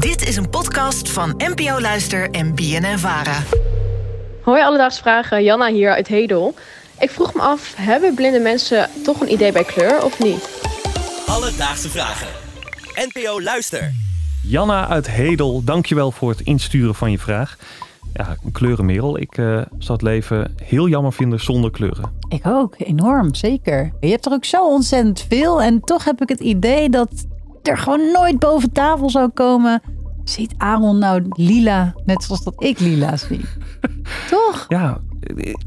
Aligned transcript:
Dit 0.00 0.28
is 0.28 0.36
een 0.36 0.50
podcast 0.50 1.10
van 1.10 1.34
NPO 1.36 1.80
Luister 1.80 2.30
en 2.30 2.54
BNN 2.54 2.98
Vara. 2.98 3.42
Hoi 4.42 4.62
Alledaagse 4.62 5.00
Vragen, 5.00 5.44
Janna 5.44 5.72
hier 5.72 5.90
uit 5.90 6.08
Hedel. 6.08 6.54
Ik 6.98 7.10
vroeg 7.10 7.34
me 7.34 7.40
af, 7.40 7.74
hebben 7.76 8.14
blinde 8.14 8.40
mensen 8.40 8.88
toch 9.04 9.20
een 9.20 9.32
idee 9.32 9.52
bij 9.52 9.64
kleur 9.64 10.04
of 10.04 10.18
niet? 10.18 10.60
Alledaagse 11.26 11.88
Vragen. 11.88 12.26
NPO 13.12 13.42
Luister. 13.42 13.92
Janna 14.42 14.88
uit 14.88 15.10
Hedel, 15.10 15.64
dankjewel 15.64 16.10
voor 16.10 16.30
het 16.30 16.40
insturen 16.40 16.94
van 16.94 17.10
je 17.10 17.18
vraag. 17.18 17.56
Ja, 18.12 18.36
kleurenmerel. 18.52 19.18
Ik 19.18 19.38
uh, 19.38 19.46
zou 19.78 19.92
het 19.92 20.02
leven 20.02 20.54
heel 20.62 20.88
jammer 20.88 21.12
vinden 21.12 21.40
zonder 21.40 21.70
kleuren. 21.70 22.12
Ik 22.28 22.46
ook, 22.46 22.74
enorm, 22.78 23.34
zeker. 23.34 23.92
Je 24.00 24.08
hebt 24.08 24.26
er 24.26 24.32
ook 24.32 24.44
zo 24.44 24.68
ontzettend 24.68 25.26
veel. 25.28 25.62
En 25.62 25.80
toch 25.80 26.04
heb 26.04 26.22
ik 26.22 26.28
het 26.28 26.40
idee 26.40 26.90
dat 26.90 27.08
er 27.62 27.78
gewoon 27.78 28.12
nooit 28.12 28.38
boven 28.38 28.72
tafel 28.72 29.10
zou 29.10 29.28
komen. 29.28 29.82
Ziet 30.24 30.54
Aaron 30.56 30.98
nou 30.98 31.24
lila, 31.28 31.94
net 32.04 32.22
zoals 32.22 32.44
dat 32.44 32.54
ik 32.64 32.78
lila 32.78 33.16
zie? 33.16 33.40
toch? 34.30 34.64
Ja, 34.68 35.00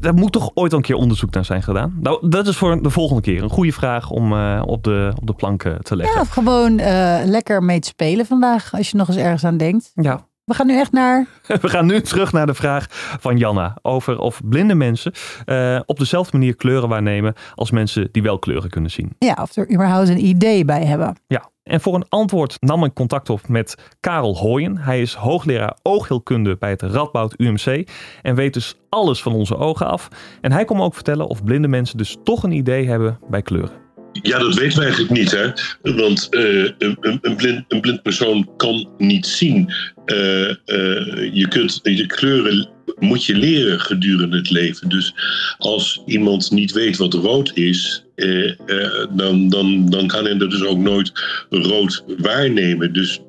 daar 0.00 0.14
moet 0.14 0.32
toch 0.32 0.50
ooit 0.54 0.72
een 0.72 0.82
keer 0.82 0.94
onderzoek 0.94 1.34
naar 1.34 1.44
zijn 1.44 1.62
gedaan. 1.62 1.98
Nou, 2.00 2.28
dat 2.28 2.46
is 2.46 2.56
voor 2.56 2.82
de 2.82 2.90
volgende 2.90 3.22
keer 3.22 3.42
een 3.42 3.50
goede 3.50 3.72
vraag 3.72 4.10
om 4.10 4.32
uh, 4.32 4.62
op, 4.66 4.84
de, 4.84 5.12
op 5.20 5.26
de 5.26 5.34
plank 5.34 5.62
te 5.82 5.96
leggen. 5.96 6.14
Ja, 6.14 6.20
of 6.20 6.28
gewoon 6.28 6.78
uh, 6.78 7.18
lekker 7.24 7.62
mee 7.62 7.80
te 7.80 7.88
spelen 7.88 8.26
vandaag, 8.26 8.74
als 8.74 8.90
je 8.90 8.96
nog 8.96 9.08
eens 9.08 9.16
ergens 9.16 9.44
aan 9.44 9.56
denkt. 9.56 9.90
Ja, 9.94 10.26
we 10.44 10.54
gaan 10.54 10.66
nu 10.66 10.78
echt 10.78 10.92
naar. 10.92 11.26
We 11.60 11.68
gaan 11.68 11.86
nu 11.86 12.00
terug 12.00 12.32
naar 12.32 12.46
de 12.46 12.54
vraag 12.54 12.86
van 13.20 13.36
Janna. 13.36 13.76
Over 13.82 14.18
of 14.18 14.40
blinde 14.44 14.74
mensen 14.74 15.12
uh, 15.46 15.80
op 15.86 15.98
dezelfde 15.98 16.38
manier 16.38 16.56
kleuren 16.56 16.88
waarnemen 16.88 17.34
als 17.54 17.70
mensen 17.70 18.08
die 18.12 18.22
wel 18.22 18.38
kleuren 18.38 18.70
kunnen 18.70 18.90
zien. 18.90 19.16
Ja, 19.18 19.38
of 19.40 19.56
er 19.56 19.72
überhaupt 19.72 20.08
een 20.08 20.24
idee 20.24 20.64
bij 20.64 20.84
hebben. 20.84 21.16
Ja. 21.26 21.52
En 21.62 21.80
voor 21.80 21.94
een 21.94 22.08
antwoord 22.08 22.56
nam 22.60 22.84
ik 22.84 22.94
contact 22.94 23.30
op 23.30 23.48
met 23.48 23.74
Karel 24.00 24.36
Hooyen. 24.36 24.78
Hij 24.78 25.00
is 25.00 25.14
hoogleraar 25.14 25.76
oogheelkunde 25.82 26.56
bij 26.56 26.70
het 26.70 26.82
Radboud 26.82 27.34
UMC 27.36 27.88
en 28.22 28.34
weet 28.34 28.54
dus 28.54 28.76
alles 28.88 29.22
van 29.22 29.32
onze 29.32 29.56
ogen 29.56 29.86
af. 29.86 30.08
En 30.40 30.52
hij 30.52 30.64
kon 30.64 30.76
me 30.76 30.82
ook 30.82 30.94
vertellen 30.94 31.26
of 31.26 31.44
blinde 31.44 31.68
mensen 31.68 31.98
dus 31.98 32.16
toch 32.24 32.42
een 32.42 32.52
idee 32.52 32.88
hebben 32.88 33.18
bij 33.28 33.42
kleuren. 33.42 33.83
Ja, 34.22 34.38
dat 34.38 34.54
weten 34.54 34.78
we 34.78 34.84
eigenlijk 34.84 35.12
niet, 35.14 35.30
hè? 35.30 35.50
Want 35.82 36.26
uh, 36.30 36.70
een, 36.78 36.96
een, 37.00 37.36
blind, 37.36 37.64
een 37.68 37.80
blind 37.80 38.02
persoon 38.02 38.56
kan 38.56 38.88
niet 38.98 39.26
zien. 39.26 39.72
Uh, 40.06 40.48
uh, 40.48 40.54
je 41.32 41.46
kunt 41.48 41.80
je 41.82 42.06
kleuren 42.06 42.68
moet 42.98 43.24
je 43.24 43.34
leren 43.34 43.80
gedurende 43.80 44.36
het 44.36 44.50
leven. 44.50 44.88
Dus 44.88 45.14
als 45.58 46.02
iemand 46.06 46.50
niet 46.50 46.72
weet 46.72 46.96
wat 46.96 47.14
rood 47.14 47.56
is, 47.56 48.04
dan, 49.10 49.48
dan, 49.48 49.90
dan 49.90 50.06
kan 50.06 50.24
hij 50.24 50.36
dat 50.36 50.50
dus 50.50 50.64
ook 50.64 50.78
nooit 50.78 51.12
rood 51.50 52.04
waarnemen. 52.18 52.92
Dus 52.92 53.20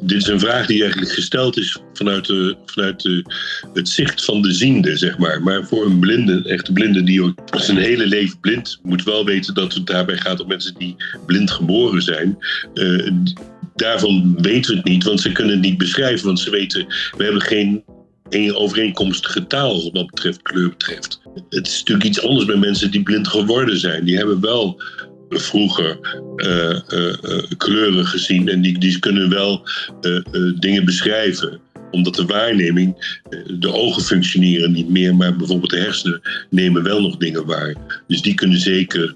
dit 0.00 0.20
is 0.20 0.26
een 0.26 0.40
vraag 0.40 0.66
die 0.66 0.82
eigenlijk 0.82 1.12
gesteld 1.12 1.56
is 1.56 1.78
vanuit, 1.92 2.26
vanuit 2.64 3.24
het 3.72 3.88
zicht 3.88 4.24
van 4.24 4.42
de 4.42 4.52
ziende, 4.52 4.96
zeg 4.96 5.18
maar. 5.18 5.42
Maar 5.42 5.66
voor 5.66 5.86
een 5.86 5.98
blinde, 5.98 6.32
een 6.32 6.44
echte 6.44 6.72
blinde 6.72 7.02
die 7.02 7.22
ook 7.22 7.34
zijn 7.50 7.76
hele 7.76 8.06
leven 8.06 8.40
blind, 8.40 8.78
moet 8.82 9.04
wel 9.04 9.24
weten 9.24 9.54
dat 9.54 9.74
het 9.74 9.86
daarbij 9.86 10.16
gaat 10.16 10.40
om 10.40 10.48
mensen 10.48 10.74
die 10.78 10.96
blind 11.26 11.50
geboren 11.50 12.02
zijn. 12.02 12.38
Uh, 12.74 13.10
daarvan 13.74 14.36
weten 14.40 14.70
we 14.70 14.76
het 14.76 14.88
niet, 14.88 15.04
want 15.04 15.20
ze 15.20 15.32
kunnen 15.32 15.52
het 15.52 15.62
niet 15.62 15.78
beschrijven. 15.78 16.26
Want 16.26 16.40
ze 16.40 16.50
weten, 16.50 16.86
we 17.16 17.24
hebben 17.24 17.42
geen 17.42 17.82
een 18.30 18.54
overeenkomstige 18.54 19.46
taal 19.46 19.92
wat 19.92 20.06
betreft 20.06 20.42
kleur 20.42 20.68
betreft. 20.68 21.20
Het 21.48 21.66
is 21.66 21.78
natuurlijk 21.78 22.08
iets 22.08 22.22
anders 22.22 22.44
bij 22.44 22.56
mensen 22.56 22.90
die 22.90 23.02
blind 23.02 23.28
geworden 23.28 23.78
zijn. 23.78 24.04
Die 24.04 24.16
hebben 24.16 24.40
wel 24.40 24.82
vroeger 25.30 25.98
uh, 26.36 26.78
uh, 26.88 27.42
kleuren 27.56 28.06
gezien 28.06 28.48
en 28.48 28.60
die, 28.60 28.78
die 28.78 28.98
kunnen 28.98 29.30
wel 29.30 29.68
dingen 30.58 30.84
beschrijven 30.84 31.60
omdat 31.90 32.14
de 32.14 32.24
waarneming, 32.24 33.18
de 33.58 33.72
ogen 33.72 34.02
functioneren 34.02 34.72
niet 34.72 34.88
meer, 34.88 35.14
maar 35.14 35.36
bijvoorbeeld 35.36 35.70
de 35.70 35.78
hersenen 35.78 36.20
nemen 36.50 36.82
wel 36.82 37.00
nog 37.00 37.16
dingen 37.16 37.46
waar. 37.46 37.74
Dus 38.06 38.22
die 38.22 38.34
kunnen 38.34 38.58
zeker 38.58 39.14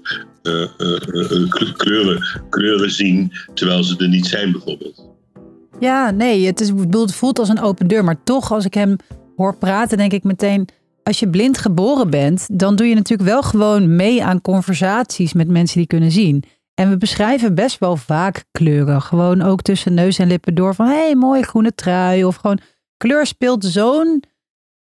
kleuren, 1.77 2.45
kleuren 2.49 2.91
zien 2.91 3.31
terwijl 3.53 3.83
ze 3.83 3.95
er 3.97 4.07
niet 4.07 4.25
zijn, 4.25 4.51
bijvoorbeeld. 4.51 5.09
Ja, 5.79 6.11
nee, 6.11 6.45
het, 6.45 6.61
is, 6.61 6.71
het 6.89 7.15
voelt 7.15 7.39
als 7.39 7.49
een 7.49 7.61
open 7.61 7.87
deur, 7.87 8.03
maar 8.03 8.23
toch 8.23 8.51
als 8.51 8.65
ik 8.65 8.73
hem 8.73 8.95
hoor 9.35 9.57
praten, 9.57 9.97
denk 9.97 10.13
ik 10.13 10.23
meteen 10.23 10.67
als 11.05 11.19
je 11.19 11.29
blind 11.29 11.57
geboren 11.57 12.09
bent, 12.09 12.47
dan 12.59 12.75
doe 12.75 12.87
je 12.87 12.95
natuurlijk 12.95 13.29
wel 13.29 13.43
gewoon 13.43 13.95
mee 13.95 14.23
aan 14.23 14.41
conversaties 14.41 15.33
met 15.33 15.47
mensen 15.47 15.77
die 15.77 15.87
kunnen 15.87 16.11
zien. 16.11 16.43
En 16.73 16.89
we 16.89 16.97
beschrijven 16.97 17.55
best 17.55 17.79
wel 17.79 17.97
vaak 17.97 18.45
kleuren. 18.51 19.01
Gewoon 19.01 19.41
ook 19.41 19.61
tussen 19.61 19.93
neus 19.93 20.19
en 20.19 20.27
lippen 20.27 20.55
door 20.55 20.75
van 20.75 20.85
hé, 20.87 20.93
hey, 21.05 21.15
mooie 21.15 21.43
groene 21.43 21.75
trui. 21.75 22.23
Of 22.23 22.35
gewoon 22.35 22.59
kleur 22.97 23.25
speelt 23.25 23.65
zo'n 23.65 24.23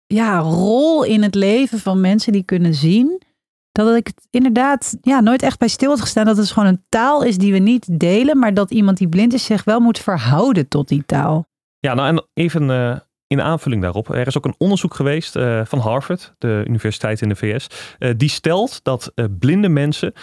ja, 0.06 0.40
rol 0.40 1.03
in 1.03 1.24
het 1.24 1.35
leven 1.35 1.79
van 1.79 2.01
mensen 2.01 2.31
die 2.31 2.44
kunnen 2.44 2.74
zien. 2.74 3.22
Dat 3.72 3.95
ik 3.95 4.07
het 4.07 4.28
inderdaad 4.30 4.97
ja, 5.01 5.19
nooit 5.19 5.41
echt 5.41 5.59
bij 5.59 5.68
stil 5.68 5.90
had 5.90 6.01
gestaan. 6.01 6.25
Dat 6.25 6.38
het 6.38 6.51
gewoon 6.51 6.69
een 6.69 6.85
taal 6.90 7.24
is 7.24 7.38
die 7.38 7.51
we 7.51 7.59
niet 7.59 8.00
delen. 8.00 8.40
Maar 8.40 8.53
dat 8.53 8.72
iemand 8.72 8.97
die 8.97 9.09
blind 9.09 9.34
is 9.34 9.45
zich 9.45 9.63
wel 9.63 9.80
moet 9.80 10.00
verhouden 10.00 10.68
tot 10.68 10.88
die 10.88 11.03
taal. 11.06 11.45
Ja, 11.80 11.94
nou 11.94 12.07
en 12.07 12.28
even 12.34 12.69
uh, 12.69 12.97
in 13.34 13.42
aanvulling 13.42 13.82
daarop, 13.82 14.10
er 14.10 14.28
is 14.28 14.38
ook 14.38 14.46
een 14.46 14.56
onderzoek 14.58 14.94
geweest 14.94 15.36
uh, 15.36 15.62
van 15.66 15.80
Harvard, 15.80 16.34
de 16.38 16.64
universiteit 16.68 17.22
in 17.22 17.30
de 17.30 17.36
VS, 17.36 17.68
uh, 18.00 18.10
eh, 18.10 18.18
die 18.18 18.30
stelt 18.30 18.80
dat 18.84 19.12
uh, 19.16 19.26
blinde 19.40 19.70
mensen 19.70 20.14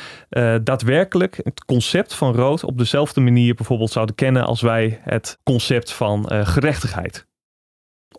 daadwerkelijk 0.63 1.41
het 1.43 1.65
concept 1.65 2.15
van 2.15 2.35
rood 2.35 2.65
op 2.65 2.79
dezelfde 2.79 3.21
manier 3.21 3.55
bijvoorbeeld 3.55 3.91
zouden 3.91 4.15
kennen 4.15 4.45
als 4.45 4.61
wij 4.61 5.01
het 5.03 5.39
concept 5.43 5.93
van 5.93 6.27
gerechtigheid. 6.47 7.27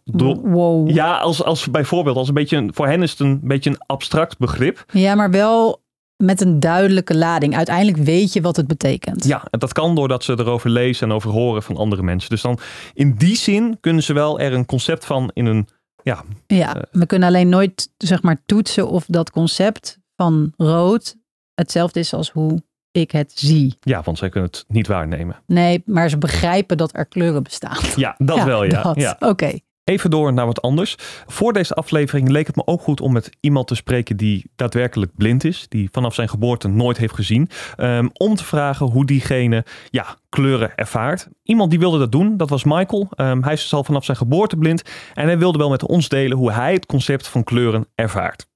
wow. 0.03 0.89
Ja, 0.89 1.17
als, 1.17 1.43
als 1.43 1.69
bijvoorbeeld, 1.69 2.17
als 2.17 2.27
een 2.27 2.33
beetje 2.33 2.57
een, 2.57 2.73
voor 2.73 2.87
hen 2.87 3.01
is 3.01 3.11
het 3.11 3.19
een 3.19 3.39
beetje 3.43 3.69
een 3.69 3.81
abstract 3.85 4.37
begrip. 4.37 4.83
Ja, 4.91 5.15
maar 5.15 5.31
wel 5.31 5.80
met 6.21 6.41
een 6.41 6.59
duidelijke 6.59 7.17
lading. 7.17 7.55
Uiteindelijk 7.55 7.97
weet 7.97 8.33
je 8.33 8.41
wat 8.41 8.55
het 8.55 8.67
betekent. 8.67 9.25
Ja, 9.25 9.47
en 9.49 9.59
dat 9.59 9.73
kan 9.73 9.95
doordat 9.95 10.23
ze 10.23 10.39
erover 10.39 10.69
lezen 10.69 11.09
en 11.09 11.15
over 11.15 11.29
horen 11.29 11.63
van 11.63 11.77
andere 11.77 12.03
mensen. 12.03 12.29
Dus 12.29 12.41
dan 12.41 12.59
in 12.93 13.15
die 13.15 13.35
zin 13.35 13.77
kunnen 13.79 14.03
ze 14.03 14.13
wel 14.13 14.39
er 14.39 14.53
een 14.53 14.65
concept 14.65 15.05
van 15.05 15.31
in 15.33 15.45
een. 15.45 15.67
Ja, 16.03 16.23
ja 16.47 16.75
uh, 16.75 16.81
we 16.91 17.05
kunnen 17.05 17.27
alleen 17.27 17.49
nooit 17.49 17.91
zeg 17.97 18.21
maar 18.21 18.41
toetsen 18.45 18.89
of 18.89 19.05
dat 19.07 19.31
concept 19.31 19.99
van 20.15 20.53
rood 20.57 21.15
hetzelfde 21.53 21.99
is 21.99 22.13
als 22.13 22.29
hoe 22.29 22.63
ik 22.91 23.11
het 23.11 23.31
zie. 23.35 23.77
Ja, 23.79 24.01
want 24.01 24.17
zij 24.17 24.29
kunnen 24.29 24.49
het 24.49 24.65
niet 24.67 24.87
waarnemen. 24.87 25.35
Nee, 25.45 25.83
maar 25.85 26.09
ze 26.09 26.17
begrijpen 26.17 26.77
dat 26.77 26.95
er 26.97 27.05
kleuren 27.05 27.43
bestaan. 27.43 27.77
Ja, 27.95 28.15
dat 28.17 28.37
ja, 28.41 28.45
wel, 28.45 28.63
ja. 28.63 28.91
ja. 28.95 29.15
Oké. 29.19 29.59
Even 29.83 30.09
door 30.09 30.33
naar 30.33 30.45
wat 30.45 30.61
anders. 30.61 30.95
Voor 31.27 31.53
deze 31.53 31.73
aflevering 31.73 32.29
leek 32.29 32.47
het 32.47 32.55
me 32.55 32.65
ook 32.65 32.81
goed 32.81 33.01
om 33.01 33.13
met 33.13 33.29
iemand 33.39 33.67
te 33.67 33.75
spreken 33.75 34.17
die 34.17 34.51
daadwerkelijk 34.55 35.11
blind 35.15 35.43
is, 35.43 35.65
die 35.69 35.89
vanaf 35.91 36.13
zijn 36.13 36.29
geboorte 36.29 36.67
nooit 36.67 36.97
heeft 36.97 37.13
gezien, 37.13 37.49
um, 37.77 38.09
om 38.13 38.35
te 38.35 38.43
vragen 38.43 38.85
hoe 38.85 39.05
diegene 39.05 39.65
ja, 39.89 40.17
kleuren 40.29 40.75
ervaart. 40.75 41.27
Iemand 41.43 41.69
die 41.69 41.79
wilde 41.79 41.97
dat 41.97 42.11
doen, 42.11 42.37
dat 42.37 42.49
was 42.49 42.63
Michael. 42.63 43.09
Um, 43.15 43.43
hij 43.43 43.53
is 43.53 43.61
dus 43.61 43.73
al 43.73 43.83
vanaf 43.83 44.05
zijn 44.05 44.17
geboorte 44.17 44.57
blind 44.57 44.81
en 45.13 45.25
hij 45.25 45.37
wilde 45.37 45.57
wel 45.57 45.69
met 45.69 45.85
ons 45.85 46.09
delen 46.09 46.37
hoe 46.37 46.51
hij 46.51 46.73
het 46.73 46.85
concept 46.85 47.27
van 47.27 47.43
kleuren 47.43 47.87
ervaart. 47.95 48.49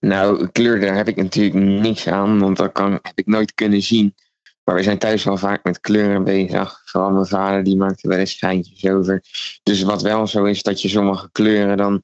Nou, 0.00 0.48
kleur, 0.48 0.80
daar 0.80 0.96
heb 0.96 1.08
ik 1.08 1.16
natuurlijk 1.16 1.54
niks 1.54 2.06
aan, 2.06 2.38
want 2.38 2.56
dat 2.56 2.72
kan, 2.72 2.92
heb 2.92 3.12
ik 3.18 3.26
nooit 3.26 3.54
kunnen 3.54 3.82
zien. 3.82 4.14
Maar 4.64 4.74
we 4.74 4.82
zijn 4.82 4.98
thuis 4.98 5.24
wel 5.24 5.36
vaak 5.36 5.64
met 5.64 5.80
kleuren 5.80 6.24
bezig. 6.24 6.82
Vooral 6.84 7.10
mijn 7.10 7.26
vader 7.26 7.64
die 7.64 7.76
maakt 7.76 8.02
er 8.02 8.08
wel 8.08 8.18
eens 8.18 8.36
schijntjes 8.36 8.90
over. 8.90 9.24
Dus 9.62 9.82
wat 9.82 10.02
wel 10.02 10.26
zo 10.26 10.44
is 10.44 10.62
dat 10.62 10.82
je 10.82 10.88
sommige 10.88 11.28
kleuren 11.32 11.76
dan, 11.76 12.02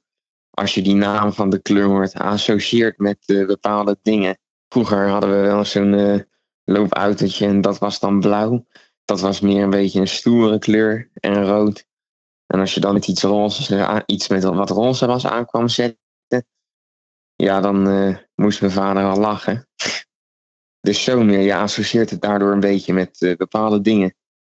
als 0.51 0.75
je 0.75 0.83
die 0.83 0.95
naam 0.95 1.33
van 1.33 1.51
de 1.51 1.59
kleur 1.59 1.85
hoort, 1.85 2.15
associeert 2.15 2.99
met 2.99 3.19
uh, 3.27 3.47
bepaalde 3.47 3.99
dingen. 4.03 4.39
Vroeger 4.69 5.09
hadden 5.09 5.31
we 5.31 5.37
wel 5.37 5.65
zo'n 5.65 5.93
uh, 5.93 6.21
loopautootje 6.65 7.47
en 7.47 7.61
dat 7.61 7.79
was 7.79 8.01
dan 8.01 8.21
blauw. 8.21 8.67
Dat 9.05 9.21
was 9.21 9.41
meer 9.41 9.63
een 9.63 9.71
beetje 9.71 10.01
een 10.01 10.09
stoere 10.09 10.59
kleur 10.59 11.11
en 11.15 11.45
rood. 11.45 11.85
En 12.47 12.61
als 12.61 12.75
je 12.75 12.81
dan 12.81 12.97
iets 12.97 13.23
roze, 13.23 14.03
iets 14.07 14.29
met 14.29 14.45
wat 14.45 14.71
roze 14.71 15.07
was 15.07 15.27
aankwam 15.27 15.69
zetten, 15.69 15.99
ja, 17.37 17.61
dan 17.61 18.19
moest 18.35 18.61
mijn 18.61 18.73
vader 18.73 19.05
al 19.05 19.17
lachen. 19.17 19.69
Dus 20.81 21.05
zo 21.05 21.23
meer, 21.23 21.41
je 21.41 21.55
associeert 21.55 22.11
het 22.11 22.21
daardoor 22.21 22.53
een 22.53 22.61
beetje 22.61 22.93
met 22.93 23.21
uh, 23.21 23.37
bepaalde 23.37 23.81
dingen. 23.81 24.15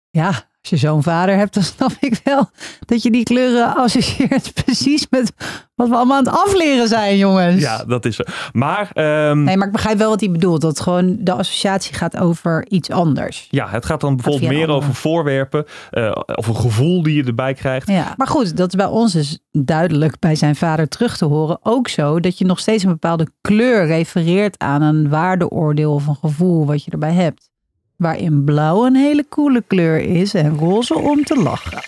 Ja, 0.10 0.50
als 0.64 0.82
je 0.82 0.88
zo'n 0.88 1.04
vader 1.04 1.36
hebt, 1.36 1.54
dan 1.54 1.64
snap 1.64 1.92
ik 2.00 2.22
wel 2.24 2.50
dat 2.86 3.04
je 3.04 3.12
die 3.12 3.24
kleuren 3.24 3.76
associeert 3.76 4.54
precies 4.66 5.08
met 5.10 5.34
wat 5.76 5.90
we 5.90 5.96
allemaal 5.96 6.18
aan 6.18 6.26
het 6.26 6.34
afleren 6.34 6.88
zijn, 6.88 7.18
jongens. 7.18 7.62
Ja, 7.62 7.84
dat 7.84 8.06
is 8.06 8.16
zo. 8.16 8.24
Maar, 8.52 8.92
um... 9.30 9.44
nee, 9.44 9.58
maar 9.58 9.68
ik 9.68 9.74
begrijp 9.74 9.98
wel 9.98 10.10
wat 10.10 10.20
hij 10.20 10.32
bedoelt. 10.32 10.62
Dat 10.62 10.80
gewoon 10.80 11.18
de 11.20 11.32
associatie 11.32 11.94
gaat 11.94 12.18
over 12.18 12.66
iets 12.70 12.90
anders. 12.90 13.48
Ja, 13.50 13.70
het 13.70 13.86
gaat 13.86 14.02
dan 14.02 14.16
bijvoorbeeld 14.16 14.52
meer 14.52 14.70
over 14.70 14.94
voorwerpen 14.94 15.66
uh, 15.92 16.12
of 16.36 16.48
een 16.48 16.56
gevoel 16.56 17.04
die 17.04 17.16
je 17.16 17.24
erbij 17.24 17.54
krijgt. 17.54 17.88
Ja, 17.88 18.14
maar 18.18 18.28
goed, 18.28 18.58
dat 18.58 18.68
is 18.68 18.76
bij 18.76 18.86
ons 18.86 19.14
dus 19.14 19.40
duidelijk 19.52 20.20
bij 20.20 20.36
zijn 20.36 20.56
vader 20.56 20.88
terug 20.88 21.18
te 21.18 21.26
horen. 21.26 21.60
Ook 21.62 21.88
zo 21.88 22.20
dat 22.20 22.38
je 22.38 22.46
nog 22.46 22.60
steeds 22.60 22.84
een 22.84 22.90
bepaalde 22.90 23.28
kleur 23.42 23.86
refereert 23.86 24.60
aan 24.60 24.82
een 24.82 25.10
waardeoordeel 25.10 25.94
of 25.94 26.08
een 26.08 26.18
gevoel 26.22 26.66
wat 26.66 26.84
je 26.84 26.92
erbij 26.92 27.14
hebt. 27.14 27.52
Waarin 27.96 28.44
blauw 28.44 28.86
een 28.86 28.96
hele 28.96 29.26
coole 29.30 29.64
kleur 29.68 30.00
is 30.00 30.34
en 30.34 30.58
roze 30.58 30.96
om 30.96 31.24
te 31.24 31.42
lachen. 31.42 31.82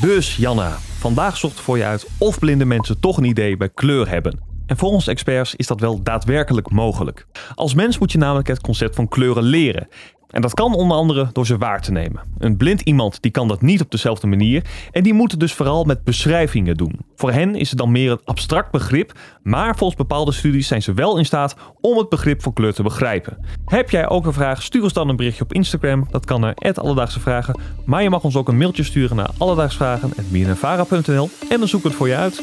Dus 0.00 0.36
Janna, 0.36 0.76
vandaag 0.98 1.36
zocht 1.36 1.60
voor 1.60 1.76
je 1.76 1.84
uit 1.84 2.06
of 2.18 2.38
blinde 2.38 2.64
mensen 2.64 3.00
toch 3.00 3.16
een 3.16 3.24
idee 3.24 3.56
bij 3.56 3.68
kleur 3.68 4.08
hebben. 4.08 4.40
En 4.66 4.76
volgens 4.76 5.06
experts 5.06 5.54
is 5.54 5.66
dat 5.66 5.80
wel 5.80 6.02
daadwerkelijk 6.02 6.70
mogelijk. 6.70 7.26
Als 7.54 7.74
mens 7.74 7.98
moet 7.98 8.12
je 8.12 8.18
namelijk 8.18 8.48
het 8.48 8.60
concept 8.60 8.94
van 8.94 9.08
kleuren 9.08 9.42
leren. 9.42 9.88
En 10.32 10.42
dat 10.42 10.54
kan 10.54 10.74
onder 10.74 10.96
andere 10.96 11.30
door 11.32 11.46
ze 11.46 11.58
waar 11.58 11.82
te 11.82 11.92
nemen. 11.92 12.22
Een 12.38 12.56
blind 12.56 12.80
iemand 12.80 13.22
die 13.22 13.30
kan 13.30 13.48
dat 13.48 13.62
niet 13.62 13.80
op 13.80 13.90
dezelfde 13.90 14.26
manier 14.26 14.64
en 14.90 15.02
die 15.02 15.14
moet 15.14 15.30
het 15.30 15.40
dus 15.40 15.52
vooral 15.52 15.84
met 15.84 16.04
beschrijvingen 16.04 16.76
doen. 16.76 16.98
Voor 17.16 17.32
hen 17.32 17.54
is 17.54 17.68
het 17.68 17.78
dan 17.78 17.92
meer 17.92 18.10
een 18.10 18.20
abstract 18.24 18.70
begrip, 18.70 19.12
maar 19.42 19.76
volgens 19.76 19.98
bepaalde 19.98 20.32
studies 20.32 20.66
zijn 20.66 20.82
ze 20.82 20.94
wel 20.94 21.18
in 21.18 21.24
staat 21.24 21.56
om 21.80 21.98
het 21.98 22.08
begrip 22.08 22.42
van 22.42 22.52
kleur 22.52 22.74
te 22.74 22.82
begrijpen. 22.82 23.38
Heb 23.64 23.90
jij 23.90 24.08
ook 24.08 24.26
een 24.26 24.32
vraag? 24.32 24.62
Stuur 24.62 24.82
ons 24.82 24.92
dan 24.92 25.08
een 25.08 25.16
berichtje 25.16 25.44
op 25.44 25.52
Instagram. 25.52 26.06
Dat 26.10 26.24
kan 26.24 26.40
naar 26.40 26.54
Alledaagse 26.74 27.20
Vragen. 27.20 27.60
Maar 27.84 28.02
je 28.02 28.10
mag 28.10 28.24
ons 28.24 28.36
ook 28.36 28.48
een 28.48 28.58
mailtje 28.58 28.82
sturen 28.82 29.16
naar 29.16 29.30
alledaagsvragen.bnnvara.nl 29.38 31.30
en 31.48 31.58
dan 31.58 31.68
zoeken 31.68 31.90
we 31.90 31.96
het 31.96 31.96
voor 31.96 32.08
je 32.08 32.16
uit. 32.16 32.42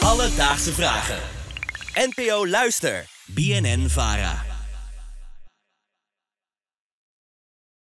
Alledaagse 0.00 0.72
Vragen. 0.72 1.18
NPO 1.94 2.46
Luister. 2.46 3.04
BNN 3.26 3.88
Vara. 3.88 4.47